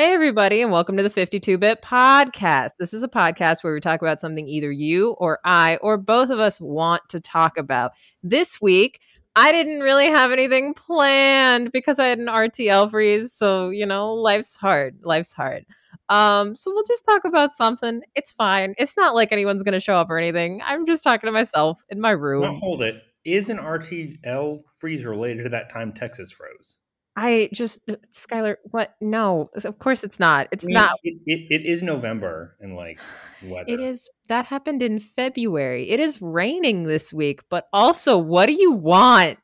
[0.00, 2.70] Hey, everybody, and welcome to the 52 Bit Podcast.
[2.78, 6.30] This is a podcast where we talk about something either you or I or both
[6.30, 7.92] of us want to talk about.
[8.22, 9.00] This week,
[9.36, 13.34] I didn't really have anything planned because I had an RTL freeze.
[13.34, 15.00] So, you know, life's hard.
[15.02, 15.66] Life's hard.
[16.08, 18.00] Um, so we'll just talk about something.
[18.14, 18.74] It's fine.
[18.78, 20.62] It's not like anyone's going to show up or anything.
[20.64, 22.40] I'm just talking to myself in my room.
[22.40, 23.02] Now, hold it.
[23.26, 26.78] Is an RTL freeze related to that time Texas froze?
[27.16, 28.94] I just, uh, Skylar, what?
[29.00, 30.48] No, of course it's not.
[30.52, 30.90] It's I mean, not.
[31.02, 33.00] It, it, it is November and like
[33.42, 33.64] weather.
[33.68, 35.90] It is that happened in February.
[35.90, 39.38] It is raining this week, but also, what do you want?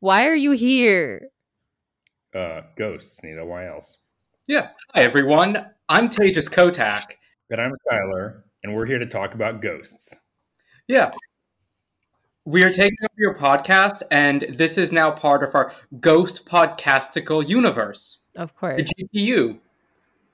[0.00, 1.30] Why are you here?
[2.36, 3.22] uh, ghosts.
[3.22, 3.98] Nita, why else?
[4.46, 4.68] Yeah.
[4.94, 5.56] Hi, everyone.
[5.88, 7.14] I'm Tejas Kotak.
[7.48, 10.16] But I'm Skylar, and we're here to talk about ghosts.
[10.88, 11.10] Yeah.
[12.46, 17.46] We are taking over your podcast, and this is now part of our Ghost Podcastical
[17.46, 18.80] universe, Of course.
[18.96, 19.08] the.
[19.12, 19.58] GPU.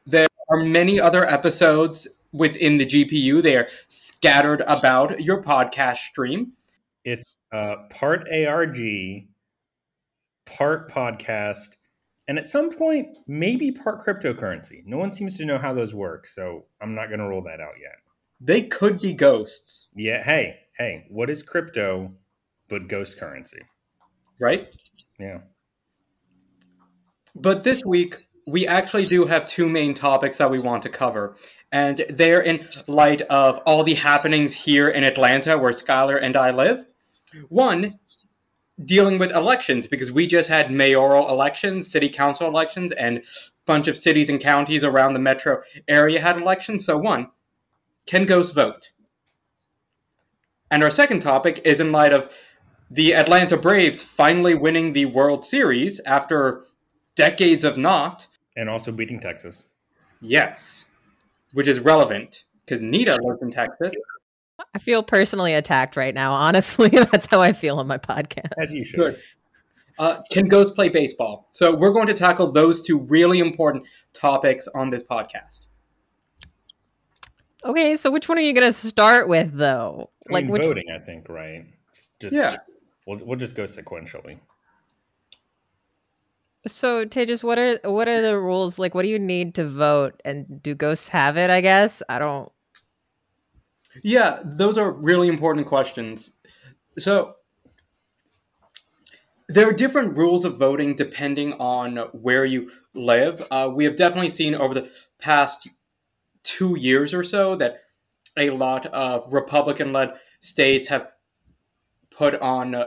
[0.07, 3.43] There are many other episodes within the GPU.
[3.43, 6.53] They are scattered about your podcast stream.
[7.03, 8.77] It's uh, part ARG,
[10.45, 11.77] part podcast,
[12.29, 14.85] and at some point, maybe part cryptocurrency.
[14.85, 17.61] No one seems to know how those work, so I'm not going to roll that
[17.61, 17.95] out yet.
[18.39, 22.13] They could be ghosts, Yeah, hey, hey, what is crypto
[22.69, 23.63] but ghost currency?
[24.43, 24.69] right?
[25.19, 25.39] Yeah.
[27.35, 31.37] But this week, we actually do have two main topics that we want to cover.
[31.71, 36.51] And they're in light of all the happenings here in Atlanta, where Skylar and I
[36.51, 36.87] live.
[37.49, 37.99] One,
[38.85, 43.23] dealing with elections, because we just had mayoral elections, city council elections, and a
[43.65, 46.85] bunch of cities and counties around the metro area had elections.
[46.85, 47.29] So, one,
[48.07, 48.93] can ghosts vote?
[50.73, 52.35] And our second topic is in light of
[52.91, 56.65] the Atlanta Braves finally winning the World Series after
[57.15, 58.27] decades of not.
[58.57, 59.65] And also beating Texas.
[60.23, 60.87] Yes,
[61.53, 63.95] which is relevant because Nita lives in Texas.
[64.75, 66.33] I feel personally attacked right now.
[66.33, 68.53] Honestly, that's how I feel on my podcast.
[68.59, 68.99] As you should.
[68.99, 69.21] Good.
[69.99, 71.51] Uh, can ghosts play baseball?
[71.53, 75.67] So we're going to tackle those two really important topics on this podcast.
[77.65, 80.11] Okay, so which one are you going to start with, though?
[80.29, 80.63] I Like, mean, which?
[80.63, 81.65] voting, I think, right?
[82.21, 82.53] Just, Yeah.
[82.53, 82.67] just-
[83.07, 84.39] we'll, we'll just go sequentially.
[86.67, 88.79] So, Tejas, what are what are the rules?
[88.79, 90.21] Like, what do you need to vote?
[90.25, 91.51] And do ghosts have it?
[91.51, 92.53] I guess I don't.
[94.05, 96.31] Yeah, those are really important questions.
[96.99, 97.35] So
[99.49, 103.45] there are different rules of voting depending on where you live.
[103.51, 105.69] Uh, we have definitely seen over the past
[106.43, 107.81] two years or so that
[108.37, 111.09] a lot of Republican led states have
[112.11, 112.85] put on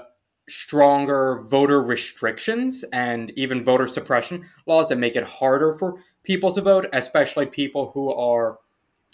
[0.47, 6.61] stronger voter restrictions and even voter suppression laws that make it harder for people to
[6.61, 8.59] vote, especially people who are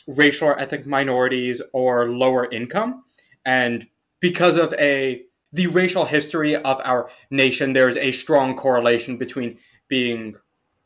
[0.08, 3.04] racial or ethnic minorities or lower income.
[3.46, 3.88] And
[4.20, 5.24] because of a
[5.54, 9.58] the racial history of our nation, there is a strong correlation between
[9.90, 10.36] being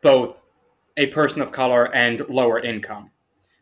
[0.02, 0.48] both
[0.98, 3.12] a person of color and lower income.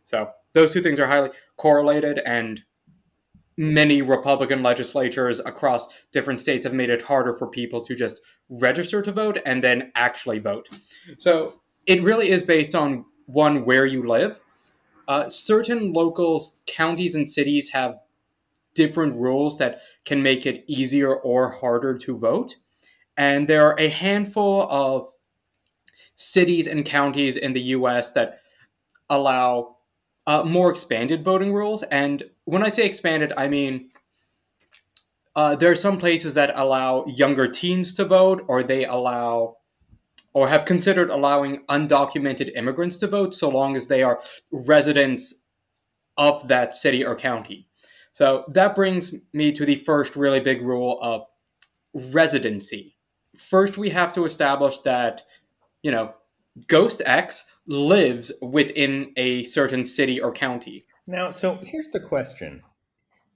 [0.05, 2.63] So those two things are highly correlated, and
[3.57, 9.01] many Republican legislatures across different states have made it harder for people to just register
[9.01, 10.69] to vote and then actually vote.
[11.17, 14.39] So it really is based on one where you live.
[15.07, 17.99] Uh, certain local counties and cities have
[18.73, 22.55] different rules that can make it easier or harder to vote.
[23.17, 25.07] And there are a handful of
[26.15, 28.39] cities and counties in the US that
[29.09, 29.72] allow
[30.25, 31.83] uh, more expanded voting rules.
[31.83, 33.89] And when I say expanded, I mean
[35.35, 39.57] uh, there are some places that allow younger teens to vote, or they allow
[40.33, 44.19] or have considered allowing undocumented immigrants to vote so long as they are
[44.51, 45.45] residents
[46.17, 47.67] of that city or county.
[48.11, 51.25] So that brings me to the first really big rule of
[51.93, 52.95] residency.
[53.37, 55.23] First, we have to establish that,
[55.81, 56.13] you know,
[56.67, 60.85] Ghost X lives within a certain city or county.
[61.07, 62.61] Now, so here's the question.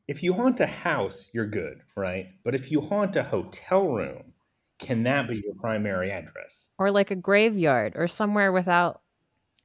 [0.07, 2.27] If you haunt a house, you're good, right?
[2.43, 4.33] But if you haunt a hotel room,
[4.79, 6.69] can that be your primary address?
[6.77, 9.01] Or like a graveyard or somewhere without.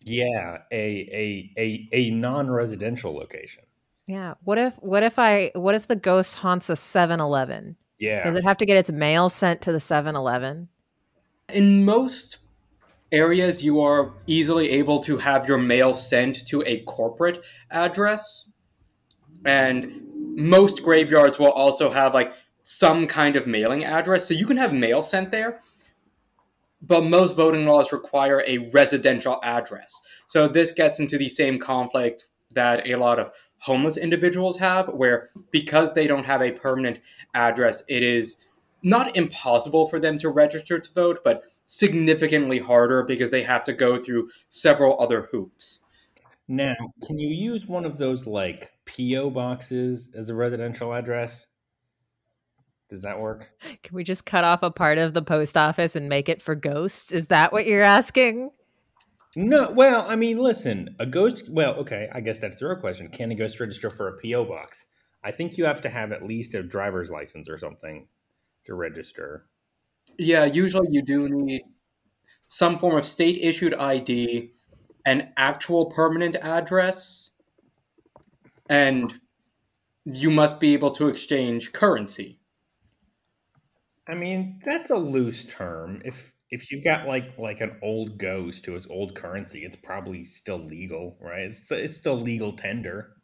[0.05, 3.62] Yeah, a a a, a non-residential location.
[4.06, 4.35] Yeah.
[4.43, 7.76] What if what if I what if the ghost haunts a 7-Eleven?
[7.99, 8.25] Yeah.
[8.25, 10.69] Does it have to get its mail sent to the 7-Eleven?
[11.55, 12.38] In most
[13.12, 18.50] areas, you are easily able to have your mail sent to a corporate address.
[19.44, 20.03] And
[20.37, 24.26] most graveyards will also have like some kind of mailing address.
[24.26, 25.61] So you can have mail sent there.
[26.82, 30.00] but most voting laws require a residential address.
[30.26, 35.31] So this gets into the same conflict that a lot of homeless individuals have, where
[35.50, 36.99] because they don't have a permanent
[37.35, 38.37] address, it is
[38.82, 43.73] not impossible for them to register to vote, but significantly harder because they have to
[43.73, 45.81] go through several other hoops.
[46.47, 46.75] Now,
[47.07, 51.47] can you use one of those like PO boxes as a residential address?
[52.91, 53.53] Does that work?
[53.83, 56.55] Can we just cut off a part of the post office and make it for
[56.55, 57.11] ghosts?
[57.11, 58.51] Is that what you're asking?
[59.35, 61.49] No, well, I mean, listen, a ghost.
[61.49, 63.09] Well, okay, I guess that's the real question.
[63.09, 64.85] Can a ghost register for a PO box?
[65.25, 68.09] I think you have to have at least a driver's license or something
[68.67, 69.47] to register.
[70.19, 71.62] Yeah, usually you do need
[72.49, 74.53] some form of state issued ID,
[75.06, 77.31] an actual permanent address,
[78.69, 79.20] and
[80.05, 82.38] you must be able to exchange currency.
[84.09, 86.03] I mean, that's a loose term.
[86.05, 90.25] If if you've got like like an old ghost to his old currency, it's probably
[90.25, 91.41] still legal, right?
[91.43, 93.14] It's it's still legal tender.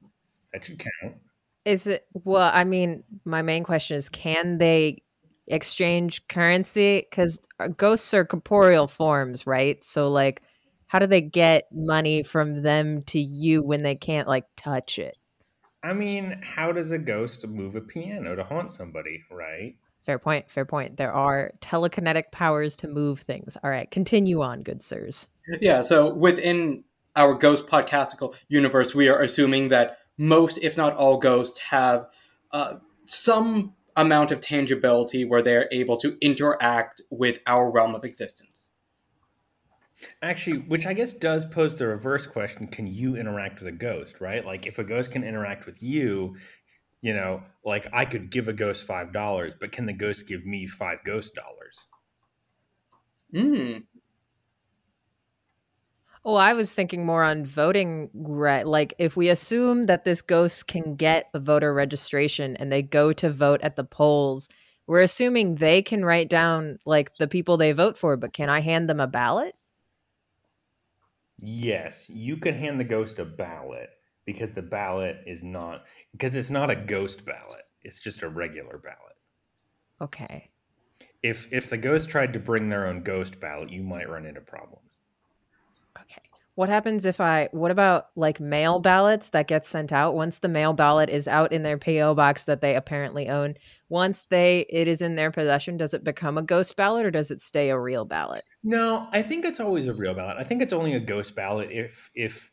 [0.53, 1.17] That should count.
[1.65, 5.03] Is it well, I mean, my main question is can they
[5.51, 7.41] exchange currency cuz
[7.77, 9.85] ghosts are corporeal forms, right?
[9.85, 10.43] So like
[10.89, 15.17] how do they get money from them to you when they can't like touch it?
[15.83, 19.77] I mean, how does a ghost move a piano to haunt somebody, right?
[20.03, 20.51] Fair point.
[20.51, 20.97] Fair point.
[20.97, 23.57] There are telekinetic powers to move things.
[23.63, 25.27] All right, continue on, good sirs.
[25.61, 25.83] Yeah.
[25.83, 26.85] So within
[27.15, 32.07] our ghost podcastical universe, we are assuming that most, if not all, ghosts have
[32.53, 38.71] uh, some amount of tangibility where they're able to interact with our realm of existence.
[40.23, 44.21] Actually, which I guess does pose the reverse question can you interact with a ghost,
[44.21, 44.47] right?
[44.47, 46.37] Like, if a ghost can interact with you,
[47.01, 50.47] you know, like I could give a ghost five dollars, but can the ghost give
[50.47, 51.79] me five ghost dollars?
[53.35, 53.79] Hmm.
[56.25, 58.67] Oh, I was thinking more on voting right.
[58.67, 63.13] Like, if we assume that this ghost can get a voter registration and they go
[63.15, 64.49] to vote at the polls,
[64.87, 68.61] we're assuming they can write down like the people they vote for, but can I
[68.61, 69.55] hand them a ballot?
[71.41, 73.91] Yes, you can hand the ghost a ballot
[74.25, 77.63] because the ballot is not because it's not a ghost ballot.
[77.83, 79.17] It's just a regular ballot.
[80.01, 80.51] Okay.
[81.23, 84.41] If if the ghost tried to bring their own ghost ballot, you might run into
[84.41, 84.88] problems.
[86.59, 86.61] Okay.
[86.61, 90.49] What happens if I what about like mail ballots that get sent out once the
[90.49, 93.55] mail ballot is out in their PO box that they apparently own?
[93.89, 97.31] Once they it is in their possession, does it become a ghost ballot or does
[97.31, 98.43] it stay a real ballot?
[98.65, 100.37] No, I think it's always a real ballot.
[100.37, 102.51] I think it's only a ghost ballot if if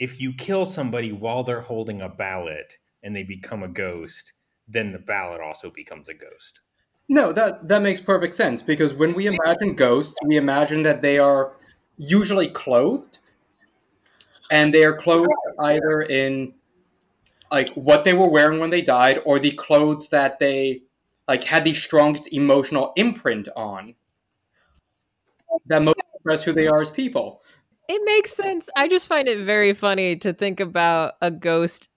[0.00, 4.32] if you kill somebody while they're holding a ballot and they become a ghost,
[4.66, 6.60] then the ballot also becomes a ghost.
[7.08, 11.20] No, that that makes perfect sense because when we imagine ghosts, we imagine that they
[11.20, 11.56] are
[11.96, 13.18] usually clothed,
[14.50, 15.28] and they are clothed
[15.60, 16.54] either in
[17.50, 20.82] like what they were wearing when they died, or the clothes that they
[21.26, 23.94] like had the strongest emotional imprint on
[25.66, 27.42] that most express who they are as people.
[27.88, 28.68] It makes sense.
[28.76, 31.88] I just find it very funny to think about a ghost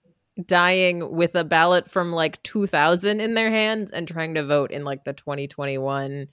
[0.46, 4.84] dying with a ballot from like 2000 in their hands and trying to vote in
[4.84, 6.28] like the 2021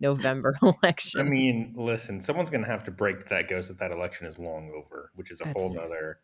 [0.00, 1.20] November election.
[1.20, 4.38] I mean, listen, someone's going to have to break that ghost if that election is
[4.38, 5.82] long over, which is a That's whole right.
[5.82, 6.18] nother.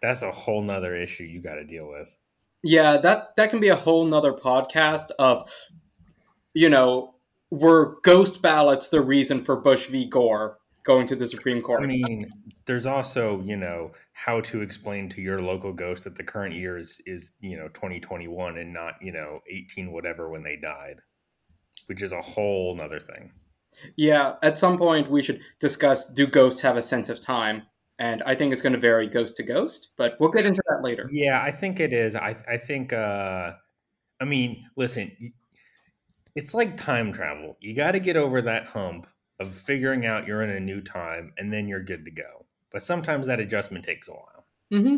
[0.00, 2.08] That's a whole nother issue you got to deal with.
[2.62, 5.50] Yeah, that that can be a whole nother podcast of,
[6.54, 7.14] you know,
[7.50, 10.08] were ghost ballots the reason for Bush v.
[10.08, 11.82] Gore going to the Supreme Court?
[11.82, 12.30] I mean,
[12.64, 16.78] there's also, you know, how to explain to your local ghost that the current year
[16.78, 21.00] is, is you know, 2021 and not, you know, 18 whatever when they died,
[21.88, 23.32] which is a whole nother thing.
[23.96, 27.62] yeah, at some point we should discuss do ghosts have a sense of time?
[27.98, 30.82] And I think it's going to vary ghost to ghost, but we'll get into that
[30.84, 31.08] later.
[31.10, 32.14] Yeah, I think it is.
[32.14, 33.52] I, I think, uh,
[34.20, 35.10] I mean, listen,
[36.34, 37.56] it's like time travel.
[37.60, 39.06] You got to get over that hump
[39.40, 42.46] of figuring out you're in a new time and then you're good to go.
[42.70, 44.46] But sometimes that adjustment takes a while.
[44.72, 44.96] hmm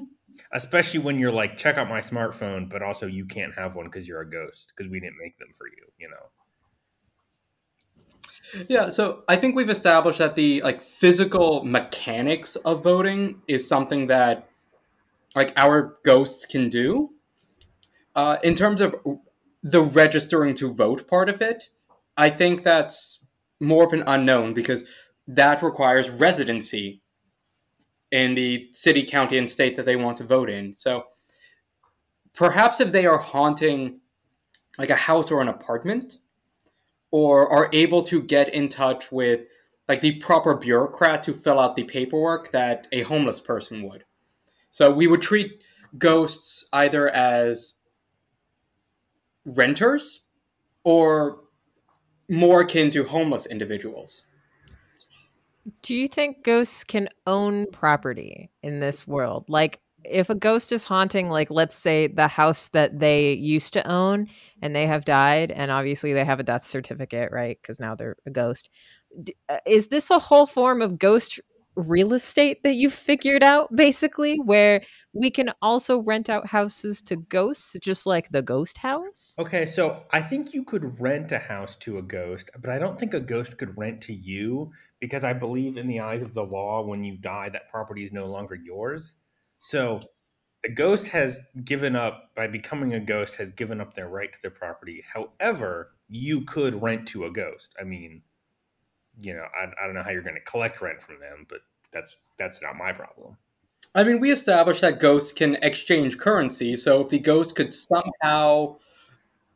[0.52, 4.06] especially when you're like check out my smartphone but also you can't have one because
[4.06, 6.30] you're a ghost because we didn't make them for you you know
[8.68, 14.08] Yeah, so I think we've established that the like physical mechanics of voting is something
[14.08, 14.48] that
[15.34, 17.10] like our ghosts can do.
[18.14, 18.96] Uh, in terms of
[19.62, 21.70] the registering to vote part of it,
[22.16, 23.20] I think that's
[23.60, 24.84] more of an unknown because
[25.28, 27.02] that requires residency
[28.10, 30.74] in the city, county, and state that they want to vote in.
[30.74, 31.04] So
[32.34, 34.00] perhaps if they are haunting
[34.78, 36.16] like a house or an apartment,
[37.10, 39.40] or are able to get in touch with
[39.88, 44.04] like the proper bureaucrat to fill out the paperwork that a homeless person would.
[44.70, 45.62] So we would treat
[45.98, 47.74] ghosts either as
[49.44, 50.22] renters
[50.84, 51.40] or
[52.28, 54.24] more akin to homeless individuals.
[55.82, 59.44] Do you think ghosts can own property in this world?
[59.48, 63.90] Like, if a ghost is haunting, like, let's say the house that they used to
[63.90, 64.28] own
[64.62, 67.58] and they have died, and obviously they have a death certificate, right?
[67.60, 68.70] Because now they're a ghost.
[69.48, 71.40] Uh, is this a whole form of ghost
[71.76, 77.16] real estate that you've figured out basically where we can also rent out houses to
[77.16, 81.76] ghosts just like the ghost house okay so i think you could rent a house
[81.76, 85.32] to a ghost but i don't think a ghost could rent to you because i
[85.32, 88.56] believe in the eyes of the law when you die that property is no longer
[88.56, 89.14] yours
[89.60, 90.00] so
[90.62, 94.38] the ghost has given up by becoming a ghost has given up their right to
[94.42, 98.22] their property however you could rent to a ghost i mean
[99.18, 101.60] you know, I, I don't know how you're going to collect rent from them, but
[101.92, 103.36] that's that's not my problem.
[103.94, 108.76] I mean, we established that ghosts can exchange currency, so if the ghost could somehow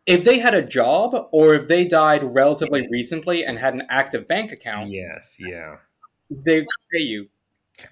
[0.06, 4.28] if they had a job or if they died relatively recently and had an active
[4.28, 5.76] bank account, yes, yeah,
[6.30, 7.28] they could pay you.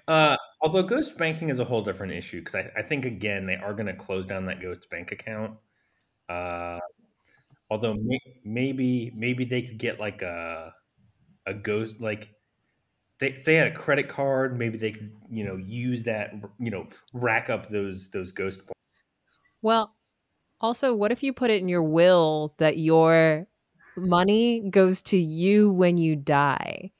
[0.07, 3.55] Uh, although ghost banking is a whole different issue because I, I, think again they
[3.55, 5.57] are going to close down that ghost bank account.
[6.29, 6.79] Uh,
[7.69, 10.73] although may, maybe maybe they could get like a
[11.45, 12.29] a ghost like
[13.19, 16.87] they they had a credit card, maybe they could you know use that you know
[17.13, 19.03] rack up those those ghost points.
[19.61, 19.95] Well,
[20.61, 23.47] also, what if you put it in your will that your
[23.95, 26.91] money goes to you when you die,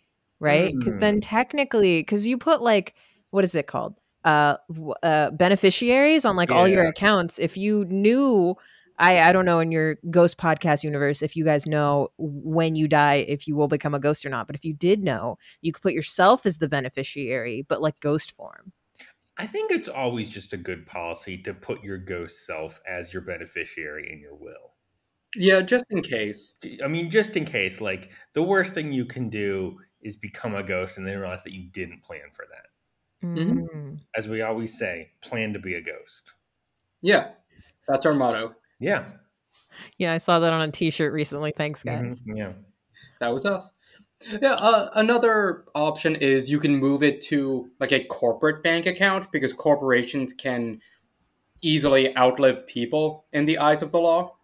[0.44, 0.78] right?
[0.78, 1.00] Because mm.
[1.00, 2.94] then technically, because you put like
[3.32, 3.96] what is it called?
[4.24, 4.56] Uh,
[5.02, 6.56] uh, beneficiaries on like yeah.
[6.56, 7.40] all your accounts.
[7.40, 8.56] If you knew
[9.00, 12.88] I, I don't know in your ghost podcast universe if you guys know when you
[12.88, 15.72] die if you will become a ghost or not but if you did know you
[15.72, 18.72] could put yourself as the beneficiary but like ghost form
[19.38, 23.24] i think it's always just a good policy to put your ghost self as your
[23.24, 24.74] beneficiary in your will
[25.36, 29.30] yeah just in case i mean just in case like the worst thing you can
[29.30, 33.96] do is become a ghost and then realize that you didn't plan for that mm-hmm.
[34.16, 36.34] as we always say plan to be a ghost
[37.02, 37.32] yeah
[37.88, 39.06] that's our motto yeah.
[39.98, 41.54] Yeah, I saw that on a T-shirt recently.
[41.56, 42.08] Thanks, mm-hmm.
[42.08, 42.22] guys.
[42.22, 42.38] Mm-hmm.
[42.38, 42.52] Yeah,
[43.20, 43.72] that was us.
[44.42, 49.32] Yeah, uh, another option is you can move it to like a corporate bank account
[49.32, 50.80] because corporations can
[51.62, 54.36] easily outlive people in the eyes of the law.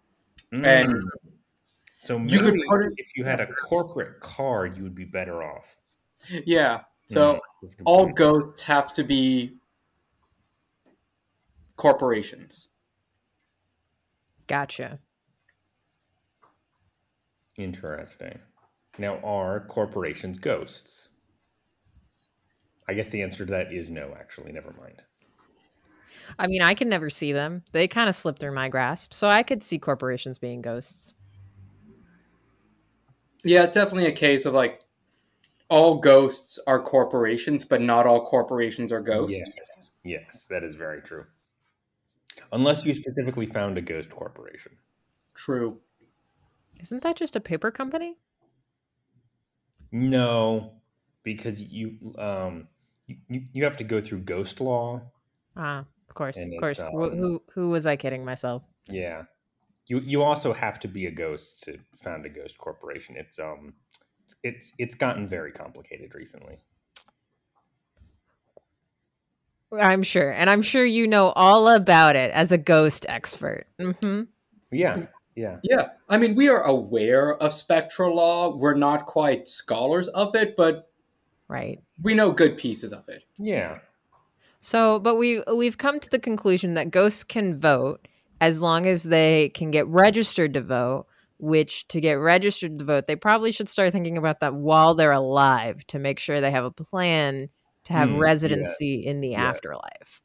[0.54, 0.66] Mm.
[0.66, 1.02] And
[2.10, 5.76] so maybe you could if you had a corporate card, you would be better off.
[6.44, 6.80] Yeah.
[7.06, 9.58] So mm, all ghosts have to be
[11.76, 12.70] corporations.
[14.48, 14.98] Gotcha.
[17.56, 18.40] Interesting.
[18.98, 21.10] Now, are corporations ghosts?
[22.88, 24.50] I guess the answer to that is no, actually.
[24.50, 25.00] Never mind.
[26.40, 27.62] I mean, I can never see them.
[27.70, 29.14] They kind of slip through my grasp.
[29.14, 31.14] So I could see corporations being ghosts.
[33.44, 34.82] Yeah, it's definitely a case of like
[35.68, 39.38] all ghosts are corporations, but not all corporations are ghosts.
[39.38, 41.24] Yes, yes, that is very true.
[42.52, 44.72] Unless you specifically found a ghost corporation.
[45.34, 45.78] True.
[46.80, 48.16] Isn't that just a paper company?
[49.92, 50.72] No,
[51.22, 52.68] because you um
[53.06, 55.00] you, you have to go through ghost law.
[55.56, 56.80] Ah, of course, of course.
[56.80, 58.62] Um, who who was I kidding myself?
[58.86, 59.24] Yeah.
[59.90, 63.16] You you also have to be a ghost to found a ghost corporation.
[63.16, 63.74] It's um
[64.24, 66.58] it's it's, it's gotten very complicated recently.
[69.72, 70.30] I'm sure.
[70.30, 73.66] And I'm sure you know all about it as a ghost expert.
[73.80, 74.22] Mm-hmm.
[74.72, 75.06] Yeah.
[75.36, 75.58] Yeah.
[75.62, 75.88] Yeah.
[76.08, 78.54] I mean, we are aware of spectral law.
[78.56, 80.90] We're not quite scholars of it, but
[81.48, 81.80] right.
[82.02, 83.24] We know good pieces of it.
[83.38, 83.78] Yeah.
[84.60, 88.06] So, but we we've come to the conclusion that ghosts can vote
[88.40, 91.06] as long as they can get registered to vote,
[91.38, 95.12] which to get registered to vote, they probably should start thinking about that while they're
[95.12, 97.48] alive to make sure they have a plan
[97.84, 99.40] to have mm, residency yes, in the yes.
[99.40, 100.20] afterlife.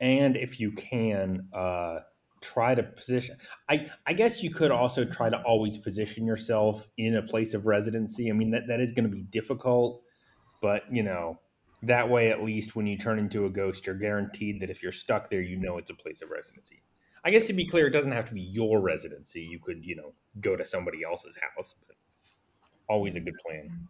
[0.00, 1.98] And if you can, uh,
[2.40, 3.36] try to position.
[3.68, 7.66] I I guess you could also try to always position yourself in a place of
[7.66, 8.30] residency.
[8.30, 10.02] I mean that that is going to be difficult,
[10.62, 11.38] but you know
[11.82, 14.92] that way at least when you turn into a ghost, you're guaranteed that if you're
[14.92, 16.82] stuck there, you know it's a place of residency.
[17.24, 19.42] I guess to be clear, it doesn't have to be your residency.
[19.42, 21.96] You could you know go to somebody else's house, but
[22.88, 23.88] always a good plan.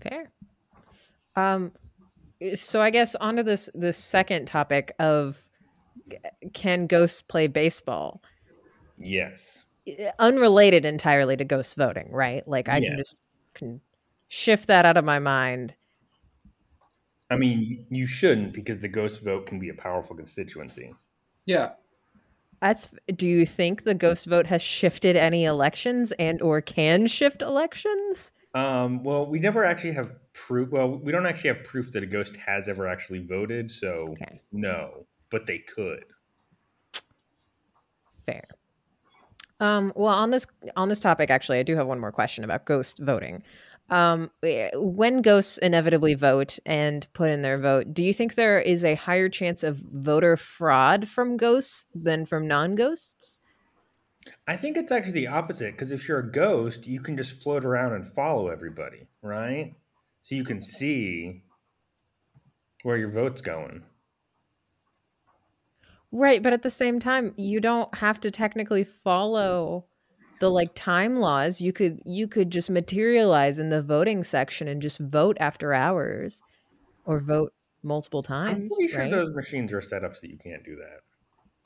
[0.00, 0.32] Fair.
[1.36, 1.72] Um,
[2.54, 5.48] so I guess onto this this second topic of
[6.52, 8.22] can ghosts play baseball?
[8.98, 9.64] Yes.
[10.18, 12.46] Unrelated entirely to ghost voting, right?
[12.46, 12.88] Like I yes.
[12.88, 13.22] can just
[13.54, 13.80] can
[14.28, 15.74] shift that out of my mind.
[17.30, 20.94] I mean, you shouldn't because the ghost vote can be a powerful constituency.
[21.46, 21.72] Yeah.
[22.60, 27.42] That's do you think the ghost vote has shifted any elections and or can shift
[27.42, 28.32] elections?
[28.54, 30.70] Um, well, we never actually have proof.
[30.70, 33.70] Well, we don't actually have proof that a ghost has ever actually voted.
[33.70, 34.40] So Okay.
[34.52, 36.04] no, but they could.
[38.24, 38.44] Fair.
[39.60, 40.46] Um, well, on this
[40.76, 43.42] on this topic, actually, I do have one more question about ghost voting.
[43.90, 48.58] Um, eh, when ghosts inevitably vote and put in their vote, do you think there
[48.58, 53.42] is a higher chance of voter fraud from ghosts than from non-ghosts?
[54.46, 57.64] I think it's actually the opposite because if you're a ghost, you can just float
[57.64, 59.74] around and follow everybody, right?
[60.22, 61.42] So you can see
[62.82, 63.82] where your vote's going.
[66.10, 69.86] Right, but at the same time, you don't have to technically follow
[70.44, 71.60] the like time laws.
[71.60, 76.42] You could you could just materialize in the voting section and just vote after hours
[77.06, 80.36] or vote multiple times I'm times, pretty sure those machines are set up so you
[80.36, 81.00] can't do that.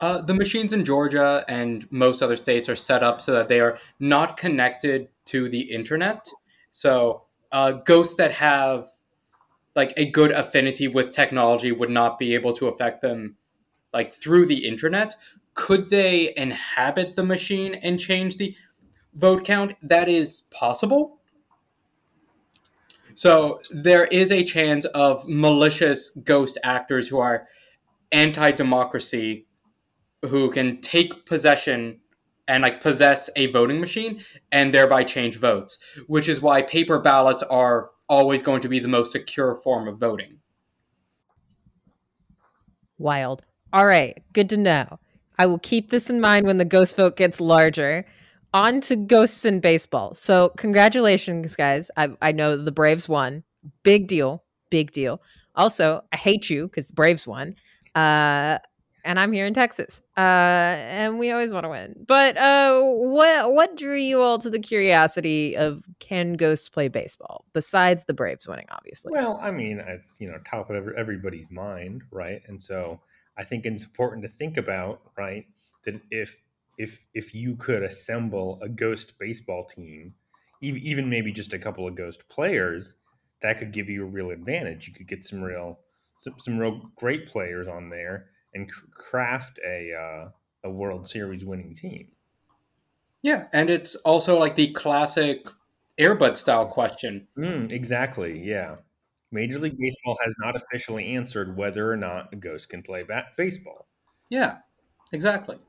[0.01, 3.59] Uh, the machines in Georgia and most other states are set up so that they
[3.59, 6.29] are not connected to the internet.
[6.71, 8.87] So uh, ghosts that have
[9.75, 13.35] like a good affinity with technology would not be able to affect them
[13.91, 15.15] like through the internet.
[15.53, 18.55] Could they inhabit the machine and change the
[19.19, 19.75] vote count?
[19.83, 21.19] That is possible.
[23.13, 27.47] So there is a chance of malicious ghost actors who are
[28.11, 29.45] anti-democracy
[30.21, 31.99] who can take possession
[32.47, 34.21] and like possess a voting machine
[34.51, 38.87] and thereby change votes, which is why paper ballots are always going to be the
[38.87, 40.39] most secure form of voting.
[42.97, 43.43] Wild.
[43.71, 44.99] All right, good to know.
[45.37, 48.05] I will keep this in mind when the ghost vote gets larger.
[48.53, 50.13] On to ghosts in baseball.
[50.13, 51.91] So, congratulations, guys.
[51.95, 53.43] I, I know the Braves won.
[53.83, 54.43] Big deal.
[54.69, 55.21] Big deal.
[55.55, 57.55] Also, I hate you because the Braves won.
[57.93, 58.57] Uh,
[59.05, 60.01] and I'm here in Texas.
[60.17, 62.05] Uh, and we always want to win.
[62.07, 67.45] But uh, what what drew you all to the curiosity of can ghosts play baseball
[67.53, 68.67] besides the Braves winning?
[68.71, 69.11] Obviously.
[69.11, 72.41] Well, I mean, it's you know top of everybody's mind, right?
[72.47, 72.99] And so
[73.37, 75.45] I think it's important to think about, right,
[75.85, 76.37] that if
[76.79, 80.15] if if you could assemble a ghost baseball team,
[80.61, 82.95] even maybe just a couple of ghost players,
[83.41, 84.87] that could give you a real advantage.
[84.87, 85.79] You could get some real
[86.15, 90.29] some, some real great players on there and craft a uh,
[90.63, 92.07] a World Series winning team.
[93.21, 95.47] Yeah, and it's also like the classic
[95.99, 97.27] Airbud style question.
[97.37, 98.41] Mm, exactly.
[98.41, 98.77] Yeah.
[99.31, 103.35] Major League Baseball has not officially answered whether or not a ghost can play bat-
[103.37, 103.87] baseball.
[104.29, 104.59] Yeah,
[105.11, 105.59] exactly.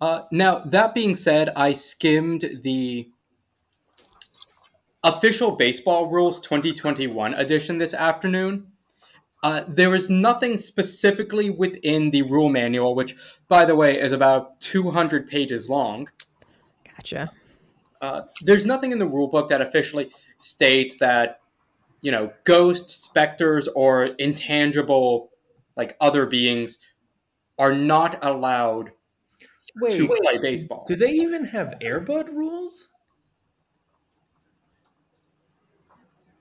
[0.00, 3.08] Uh, now, that being said, I skimmed the
[5.04, 8.66] official baseball rules 2021 edition this afternoon.
[9.42, 13.14] Uh, there is nothing specifically within the rule manual, which,
[13.48, 16.08] by the way, is about 200 pages long.
[16.96, 17.30] Gotcha.
[18.00, 21.40] Uh, there's nothing in the rule book that officially states that,
[22.02, 25.30] you know, ghosts, specters, or intangible,
[25.76, 26.78] like other beings,
[27.58, 28.92] are not allowed
[29.88, 30.84] to play baseball.
[30.88, 32.88] do they even have Airbud rules?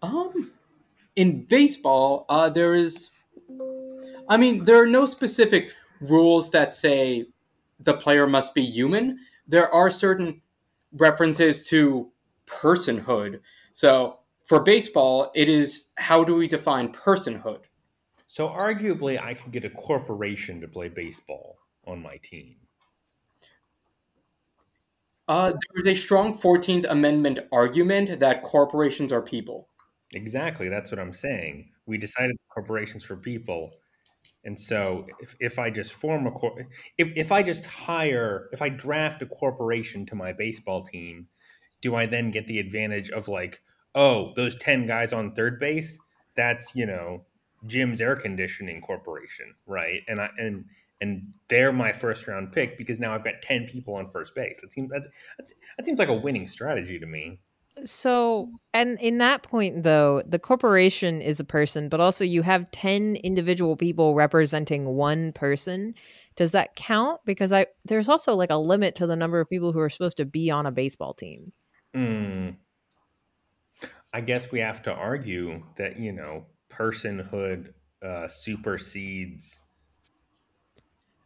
[0.02, 0.54] Um,
[1.16, 3.10] in baseball, uh, there is.
[4.28, 5.72] I mean, there are no specific
[6.02, 7.28] rules that say
[7.80, 9.20] the player must be human.
[9.48, 10.42] There are certain
[10.92, 12.12] references to
[12.48, 13.42] personhood.
[13.72, 17.62] So for baseball, it is how do we define personhood?
[18.28, 22.56] So arguably, I could get a corporation to play baseball on my team.
[25.28, 29.70] Uh, there is a strong 14th Amendment argument that corporations are people.
[30.14, 31.70] Exactly, that's what I'm saying.
[31.88, 33.72] We decided corporations for people,
[34.44, 38.62] and so if, if I just form a cor- if if I just hire if
[38.62, 41.28] I draft a corporation to my baseball team,
[41.82, 43.62] do I then get the advantage of like,
[43.96, 45.98] oh, those ten guys on third base?
[46.36, 47.26] That's you know
[47.66, 50.02] Jim's Air Conditioning Corporation, right?
[50.08, 50.66] And I and
[51.02, 54.60] and they're my first round pick because now I've got ten people on first base.
[54.62, 55.08] That seems that's,
[55.78, 57.40] that seems like a winning strategy to me.
[57.84, 62.72] So, and in that point, though, the corporation is a person, but also you have
[62.72, 65.94] 10 individual people representing one person.
[66.38, 67.20] Does that count?
[67.26, 70.18] Because I there's also like a limit to the number of people who are supposed
[70.18, 71.52] to be on a baseball team.
[71.94, 72.52] Hmm.
[74.14, 79.60] I guess we have to argue that you know personhood uh, supersedes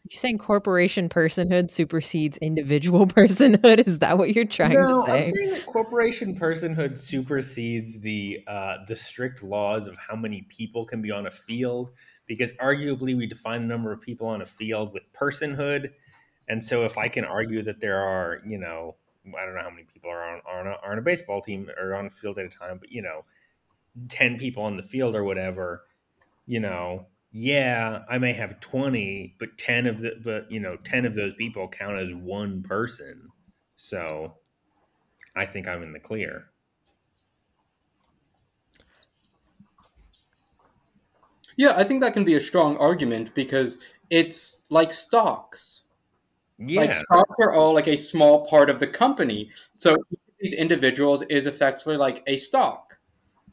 [0.10, 3.86] You saying corporation personhood supersedes individual personhood?
[3.86, 5.20] Is that what you're trying no, to say?
[5.20, 10.84] I'm saying that corporation personhood supersedes the uh, the strict laws of how many people
[10.84, 11.92] can be on a field,
[12.26, 15.92] because arguably we define the number of people on a field with personhood,
[16.48, 18.96] and so if I can argue that there are, you know,
[19.28, 21.40] I don't know how many people are on are on a, are on a baseball
[21.40, 23.26] team or on a field at a time, but you know,
[24.08, 25.84] ten people on the field or whatever,
[26.48, 31.06] you know, yeah, I may have 20, but 10 of the but you know, 10
[31.06, 33.30] of those people count as one person.
[33.78, 34.36] So
[35.36, 36.50] I think I'm in the clear.
[41.56, 45.84] Yeah, I think that can be a strong argument because it's like stocks.
[46.58, 46.82] Yeah.
[46.82, 49.52] Like stocks are all like a small part of the company.
[49.78, 49.98] So
[50.40, 52.98] these individuals is effectively like a stock.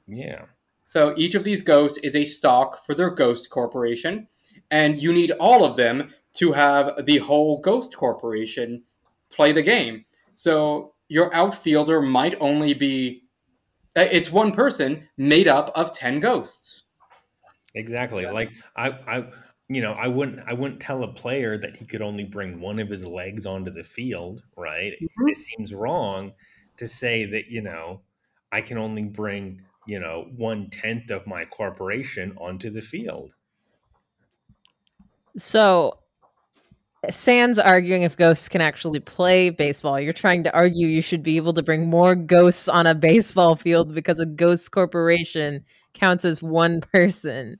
[0.06, 0.46] yeah.
[0.86, 4.28] So each of these ghosts is a stock for their ghost corporation,
[4.70, 8.84] and you need all of them to have the whole ghost corporation
[9.30, 10.04] play the game.
[10.34, 13.24] So your outfielder might only be
[13.96, 16.84] uh, it's one person made up of 10 ghosts.
[17.74, 18.26] Exactly.
[18.26, 19.24] Like I I
[19.68, 22.78] you know, I wouldn't I wouldn't tell a player that he could only bring one
[22.78, 24.92] of his legs onto the field, right?
[25.00, 25.30] Mhm.
[25.30, 26.32] It seems wrong
[26.76, 28.02] to say that, you know,
[28.52, 33.32] I can only bring, you know, one tenth of my corporation onto the field.
[35.36, 35.98] So,
[37.10, 40.00] Sans arguing if ghosts can actually play baseball.
[40.00, 43.54] You're trying to argue you should be able to bring more ghosts on a baseball
[43.54, 47.58] field because a ghost corporation counts as one person.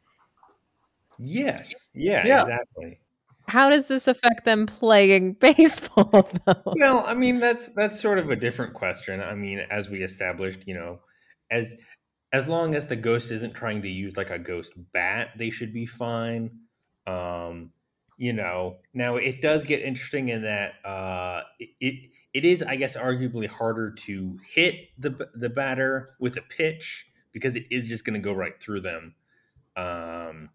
[1.18, 1.72] Yes.
[1.94, 2.40] Yeah, Yeah.
[2.42, 3.00] exactly.
[3.48, 6.74] How does this affect them playing baseball, though?
[6.76, 9.20] Well, I mean that's that's sort of a different question.
[9.20, 10.98] I mean, as we established, you know,
[11.50, 11.76] as
[12.32, 15.72] as long as the ghost isn't trying to use like a ghost bat, they should
[15.72, 16.50] be fine.
[17.06, 17.70] Um,
[18.18, 22.76] you know, now it does get interesting in that uh, it, it it is, I
[22.76, 28.04] guess, arguably harder to hit the the batter with a pitch because it is just
[28.04, 29.14] going to go right through them.
[29.76, 30.48] Um,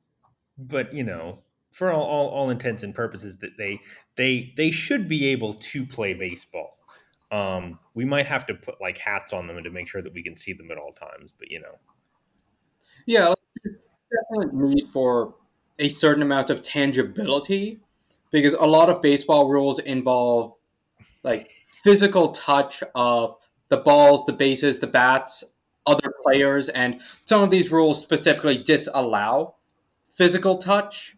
[0.57, 3.79] but you know, for all, all, all intents and purposes, that they
[4.15, 6.77] they they should be able to play baseball.
[7.31, 10.23] Um, we might have to put like hats on them to make sure that we
[10.23, 11.31] can see them at all times.
[11.37, 11.79] But you know,
[13.05, 13.33] Yeah,
[14.11, 15.35] definitely need for
[15.79, 17.79] a certain amount of tangibility
[18.31, 20.53] because a lot of baseball rules involve
[21.23, 23.37] like physical touch of
[23.69, 25.43] the balls, the bases, the bats,
[25.85, 29.55] other players, and some of these rules specifically disallow
[30.09, 31.15] physical touch,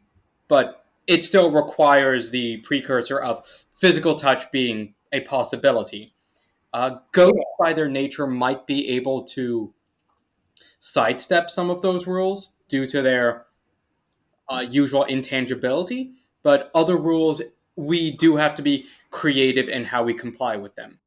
[0.48, 6.12] but it still requires the precursor of physical touch being a possibility.
[6.74, 9.74] Uh, ghosts, by their nature, might be able to
[10.80, 13.46] sidestep some of those rules due to their
[14.50, 17.42] uh, usual intangibility, but other rules
[17.76, 21.00] we do have to be creative in how we comply with them.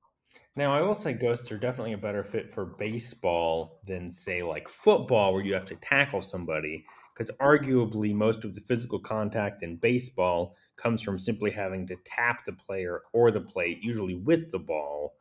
[0.57, 4.69] now I will say ghosts are definitely a better fit for baseball than say like
[4.69, 6.85] football, where you have to tackle somebody.
[7.17, 12.45] Because arguably, most of the physical contact in baseball comes from simply having to tap
[12.45, 15.15] the player or the plate, usually with the ball,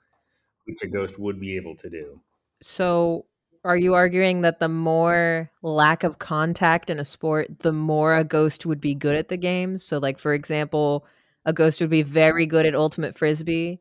[0.65, 2.19] which a ghost would be able to do.
[2.61, 3.25] So,
[3.63, 8.23] are you arguing that the more lack of contact in a sport, the more a
[8.23, 9.77] ghost would be good at the game?
[9.77, 11.05] So, like for example,
[11.45, 13.79] a ghost would be very good at ultimate frisbee,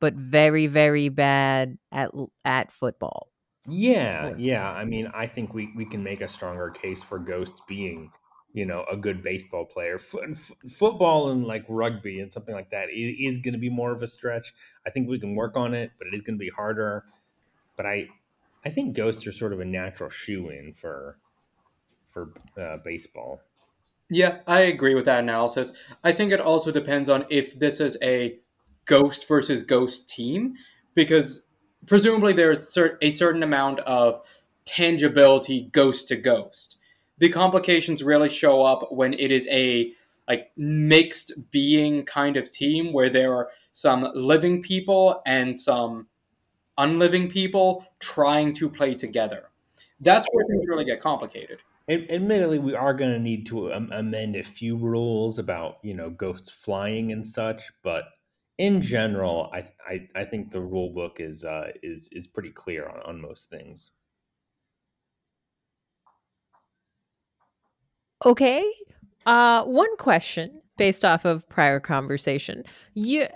[0.00, 2.10] but very very bad at
[2.44, 3.29] at football.
[3.70, 4.68] Yeah, Or- yeah.
[4.70, 8.10] I mean, I think we, we can make a stronger case for Ghost being,
[8.52, 9.94] you know, a good baseball player.
[9.94, 13.70] F- f- football and like rugby and something like that is, is going to be
[13.70, 14.52] more of a stretch.
[14.86, 17.04] I think we can work on it, but it is going to be harder.
[17.76, 18.08] But I,
[18.64, 21.18] I think Ghosts are sort of a natural shoe in for,
[22.10, 23.40] for uh, baseball.
[24.10, 25.72] Yeah, I agree with that analysis.
[26.02, 28.38] I think it also depends on if this is a
[28.86, 30.54] ghost versus ghost team,
[30.94, 31.44] because
[31.86, 34.26] presumably there's a certain amount of
[34.64, 36.78] tangibility ghost to ghost.
[37.18, 39.92] The complications really show up when it is a
[40.28, 46.06] like mixed being kind of team where there are some living people and some
[46.78, 49.50] unliving people trying to play together.
[50.00, 51.58] That's where things really get complicated.
[51.88, 56.48] Admittedly, we are going to need to amend a few rules about you know ghosts
[56.48, 58.04] flying and such, but
[58.60, 62.86] in general, I I, I think the rule book is uh, is is pretty clear
[62.86, 63.92] on, on most things.
[68.24, 68.62] Okay.
[69.24, 72.64] Uh, one question based off of prior conversation.
[72.92, 73.28] You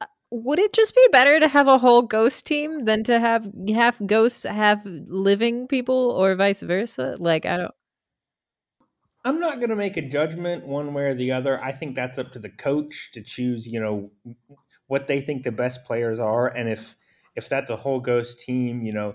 [0.00, 3.46] uh, would it just be better to have a whole ghost team than to have
[3.74, 7.16] half ghosts have living people or vice versa?
[7.18, 7.74] Like I don't
[9.24, 11.62] I'm not going to make a judgment one way or the other.
[11.62, 14.10] I think that's up to the coach to choose, you know,
[14.92, 16.94] what they think the best players are and if
[17.34, 19.14] if that's a whole ghost team, you know,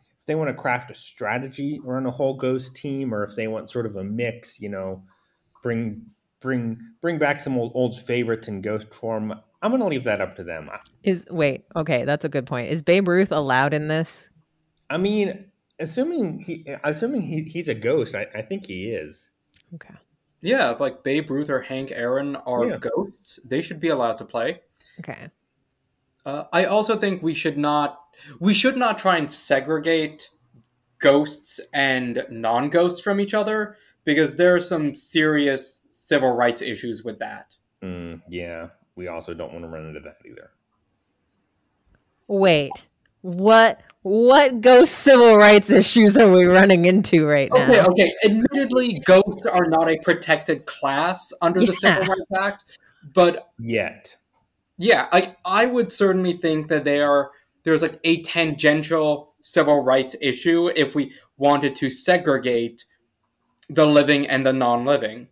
[0.00, 3.48] if they want to craft a strategy around a whole ghost team or if they
[3.48, 5.02] want sort of a mix, you know,
[5.60, 6.02] bring
[6.40, 9.34] bring bring back some old old favorites in ghost form.
[9.60, 10.68] I'm going to leave that up to them.
[11.02, 12.70] Is wait, okay, that's a good point.
[12.70, 14.30] Is Babe Ruth allowed in this?
[14.88, 15.46] I mean,
[15.80, 19.30] assuming he assuming he, he's a ghost, I, I think he is.
[19.74, 19.94] Okay.
[20.42, 22.78] Yeah, if like Babe Ruth or Hank Aaron are Yeah.
[22.78, 24.60] ghosts, they should be allowed to play.
[25.00, 25.28] Okay.
[26.24, 28.00] Uh, I also think we should not
[28.40, 30.30] we should not try and segregate
[31.00, 37.18] ghosts and non-ghosts from each other because there are some serious civil rights issues with
[37.20, 37.54] that.
[37.82, 40.50] Mm, yeah, we also don't want to run into that either.
[42.26, 42.72] Wait.
[43.22, 47.68] What what ghost civil rights issues are we running into right now?
[47.68, 48.12] Okay, okay.
[48.24, 52.78] Admittedly, ghosts are not a protected class under the Civil Rights Act,
[53.12, 54.16] but Yet.
[54.78, 57.30] Yeah, like I would certainly think that they are
[57.64, 62.84] there's like a tangential civil rights issue if we wanted to segregate
[63.68, 65.28] the living and the non-living.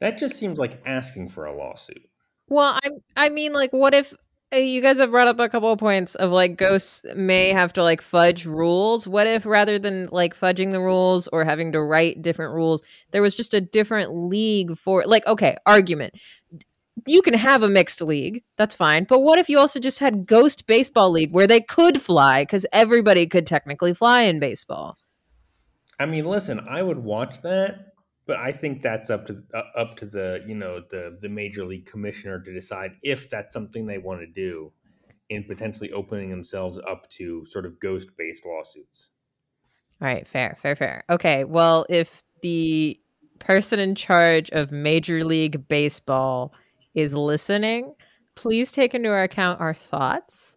[0.00, 2.08] That just seems like asking for a lawsuit.
[2.48, 4.14] Well, I I mean, like, what if
[4.52, 7.72] uh, you guys have brought up a couple of points of like ghosts may have
[7.74, 9.06] to like fudge rules?
[9.06, 12.82] What if rather than like fudging the rules or having to write different rules,
[13.12, 16.14] there was just a different league for like okay, argument.
[17.06, 19.04] You can have a mixed league, that's fine.
[19.04, 22.66] But what if you also just had ghost baseball league where they could fly because
[22.72, 24.96] everybody could technically fly in baseball?
[25.98, 27.92] I mean, listen, I would watch that,
[28.26, 31.64] but I think that's up to uh, up to the you know the the major
[31.64, 34.72] league commissioner to decide if that's something they want to do,
[35.30, 39.10] in potentially opening themselves up to sort of ghost based lawsuits.
[40.02, 41.04] All right, fair, fair, fair.
[41.10, 42.98] Okay, well, if the
[43.38, 46.52] person in charge of Major League Baseball
[46.94, 47.94] is listening,
[48.34, 50.56] please take into account our thoughts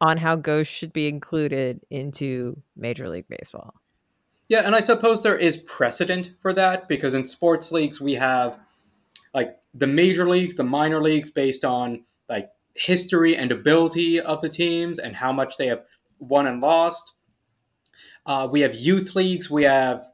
[0.00, 3.74] on how ghosts should be included into Major League Baseball.
[4.48, 8.58] Yeah, and I suppose there is precedent for that because in sports leagues we have
[9.34, 14.48] like the major leagues, the minor leagues based on like history and ability of the
[14.48, 15.82] teams and how much they have
[16.18, 17.12] won and lost.
[18.24, 20.04] Uh, we have youth leagues, we have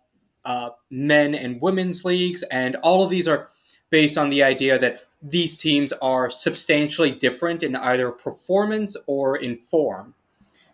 [0.44, 3.50] uh, men and women's leagues, and all of these are
[3.90, 9.56] based on the idea that these teams are substantially different in either performance or in
[9.56, 10.14] form.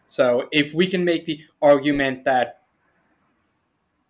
[0.08, 2.62] So if we can make the argument that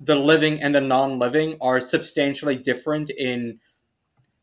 [0.00, 3.60] the living and the non-living are substantially different in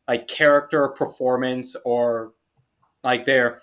[0.06, 2.32] like character performance or
[3.02, 3.62] like their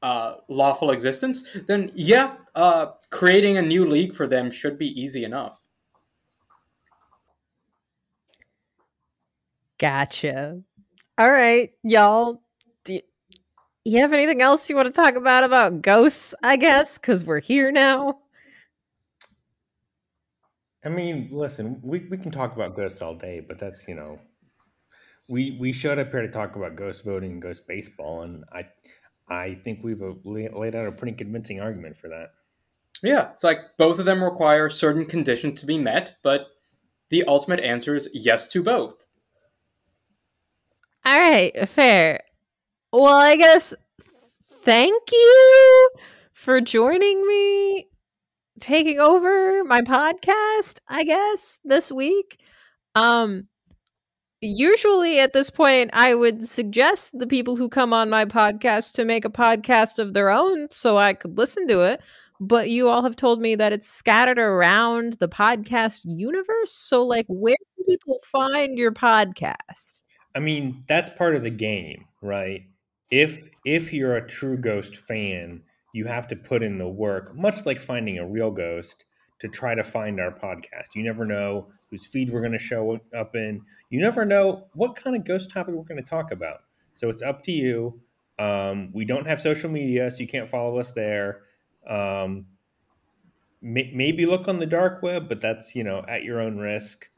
[0.00, 5.24] uh, lawful existence then yeah uh, creating a new league for them should be easy
[5.24, 5.66] enough
[9.78, 10.62] Gotcha.
[11.18, 12.42] All right, y'all.
[12.84, 13.02] Do you,
[13.84, 16.34] you have anything else you want to talk about about ghosts?
[16.42, 18.18] I guess because we're here now.
[20.84, 24.20] I mean, listen, we, we can talk about ghosts all day, but that's you know,
[25.28, 28.64] we we showed up here to talk about ghost voting and ghost baseball, and I
[29.28, 32.30] I think we've uh, laid out a pretty convincing argument for that.
[33.02, 36.48] yeah it's like both of them require certain conditions to be met but
[37.10, 39.05] the ultimate answer is yes to both
[41.06, 42.20] All right, fair.
[42.92, 43.72] Well, I guess
[44.64, 45.90] thank you
[46.32, 47.86] for joining me,
[48.60, 52.38] taking over my podcast, I guess, this week.
[52.96, 53.48] Um
[54.42, 59.04] usually at this point I would suggest the people who come on my podcast to
[59.04, 62.00] make a podcast of their own so I could listen to it,
[62.40, 67.26] but you all have told me that it's scattered around the podcast universe, so like
[67.28, 70.00] where can people find your podcast?
[70.36, 72.62] I mean, that's part of the game, right?
[73.10, 75.62] If if you're a true ghost fan,
[75.94, 79.06] you have to put in the work, much like finding a real ghost,
[79.40, 80.94] to try to find our podcast.
[80.94, 83.62] You never know whose feed we're going to show up in.
[83.88, 86.64] You never know what kind of ghost topic we're going to talk about.
[86.92, 87.98] So it's up to you.
[88.38, 91.44] Um, we don't have social media, so you can't follow us there.
[91.88, 92.44] Um,
[93.62, 97.08] may, maybe look on the dark web, but that's you know at your own risk.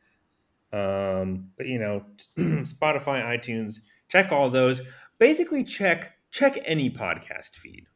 [0.72, 2.04] Um, but you know,
[2.38, 4.81] Spotify, iTunes, check all those.
[5.18, 7.87] Basically, check check any podcast feed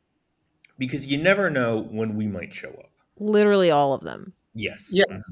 [0.78, 2.90] because you never know when we might show up.
[3.18, 4.32] Literally all of them.
[4.54, 4.88] Yes.
[4.92, 5.04] Yeah.
[5.10, 5.22] Mhm.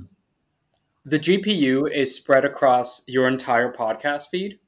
[1.06, 4.58] the gpu is spread across your entire podcast feed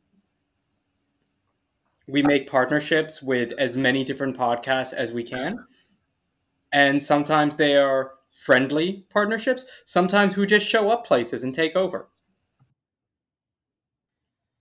[2.09, 5.59] we make partnerships with as many different podcasts as we can
[6.73, 12.09] and sometimes they are friendly partnerships sometimes we just show up places and take over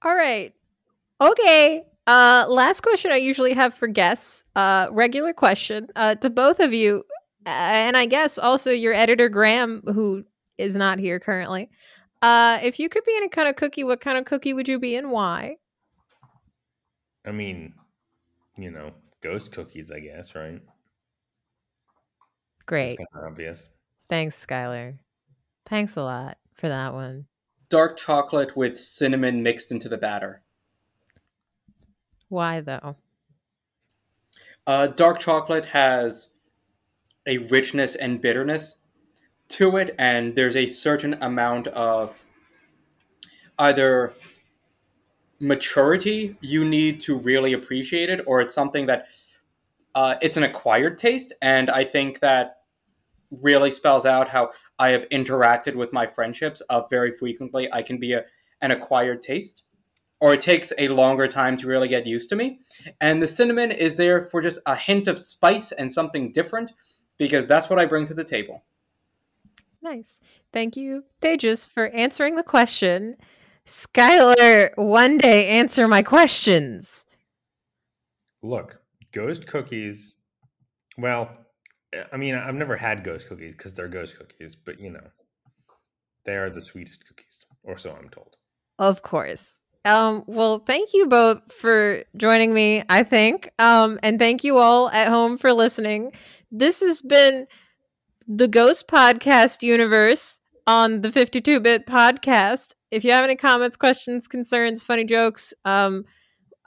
[0.04, 0.54] All right.
[1.20, 1.84] Okay.
[2.08, 4.44] Uh, last question I usually have for guests.
[4.56, 7.04] Uh, regular question uh, to both of you,
[7.46, 10.24] uh, and I guess also your editor Graham, who
[10.58, 11.70] is not here currently.
[12.22, 14.80] Uh, if you could be any kind of cookie, what kind of cookie would you
[14.80, 15.58] be and why?
[17.26, 17.74] I mean,
[18.58, 20.62] you know, ghost cookies, I guess, right?
[22.66, 22.98] Great.
[22.98, 23.70] Kind of obvious.
[24.10, 24.98] Thanks, Skylar.
[25.68, 27.26] Thanks a lot for that one.
[27.72, 30.42] Dark chocolate with cinnamon mixed into the batter.
[32.28, 32.98] Why though?
[34.68, 36.30] Uh, dark chocolate has
[37.26, 38.76] a richness and bitterness
[39.48, 42.26] to it, and there's a certain amount of
[43.58, 44.14] either
[45.40, 49.08] maturity you need to really appreciate it, or it's something that
[49.96, 52.61] uh, it's an acquired taste, and I think that
[53.32, 56.62] really spells out how I have interacted with my friendships.
[56.62, 58.26] Of very frequently, I can be a,
[58.62, 59.64] an acquired taste,
[60.20, 62.60] or it takes a longer time to really get used to me.
[63.00, 66.72] And the cinnamon is there for just a hint of spice and something different,
[67.18, 68.64] because that's what I bring to the table.
[69.82, 70.22] Nice.
[70.54, 73.16] Thank you, Tejas, for answering the question.
[73.66, 77.06] Skylar, one day answer my questions.
[78.44, 78.80] Look,
[79.12, 80.16] ghost cookies.
[80.98, 81.30] Well,
[82.12, 85.08] I mean, I've never had ghost cookies because they're ghost cookies, but you know,
[86.26, 88.36] they are the sweetest cookies, or so I'm told.
[88.80, 89.60] Of course.
[89.84, 93.50] Um, well, thank you both for joining me, I think.
[93.58, 96.12] Um, and thank you all at home for listening.
[96.52, 97.48] This has been
[98.28, 102.76] the Ghost Podcast universe on the 52 bit podcast.
[102.92, 106.06] If you have any comments, questions, concerns, funny jokes, um,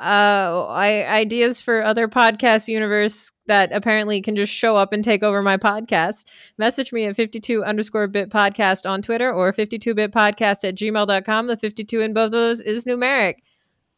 [0.01, 5.23] uh, I, ideas for other podcast universe that apparently can just show up and take
[5.23, 6.25] over my podcast,
[6.59, 11.47] message me at 52 underscore bit podcast on Twitter or 52 bit podcast at gmail.com.
[11.47, 13.37] The 52 in both of those is numeric.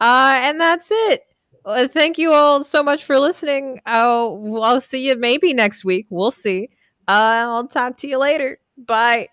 [0.00, 1.22] Uh, and that's it.
[1.64, 3.80] Uh, thank you all so much for listening.
[3.86, 6.06] I'll, I'll see you maybe next week.
[6.10, 6.68] We'll see.
[7.08, 8.58] Uh, I'll talk to you later.
[8.76, 9.28] Bye.